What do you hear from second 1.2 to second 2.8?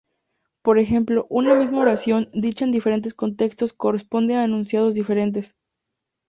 una misma oración dicha en